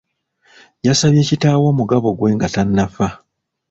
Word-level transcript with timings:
Yasabye 0.85 1.21
kitaawe 1.29 1.65
omugabo 1.73 2.07
gwe 2.17 2.29
nga 2.35 2.47
tannafa. 2.53 3.07